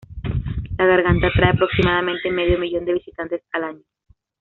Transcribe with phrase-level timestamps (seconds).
[0.79, 3.83] La garganta atrae aproximadamente medio millón de visitantes al año.